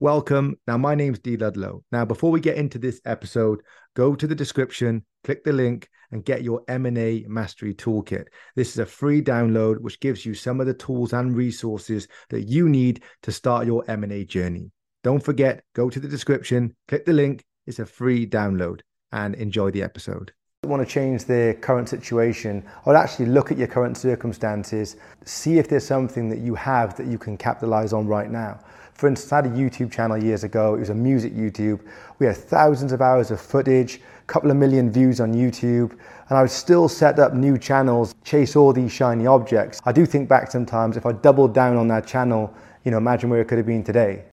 [0.00, 0.60] Welcome.
[0.68, 1.82] Now, my name's Dee Ludlow.
[1.90, 3.62] Now, before we get into this episode,
[3.96, 8.26] go to the description, click the link, and get your M&A Mastery Toolkit.
[8.54, 12.42] This is a free download which gives you some of the tools and resources that
[12.42, 14.70] you need to start your M&A journey.
[15.02, 17.44] Don't forget, go to the description, click the link.
[17.66, 20.32] It's a free download, and enjoy the episode
[20.68, 25.58] want to change their current situation, I would actually look at your current circumstances, see
[25.58, 28.58] if there's something that you have that you can capitalize on right now.
[28.94, 30.74] For instance, I had a YouTube channel years ago.
[30.74, 31.86] It was a music YouTube.
[32.18, 35.92] We had thousands of hours of footage, a couple of million views on YouTube,
[36.28, 39.80] and I would still set up new channels, chase all these shiny objects.
[39.84, 42.52] I do think back sometimes if I doubled down on that channel,
[42.84, 44.24] you know, imagine where it could have been today.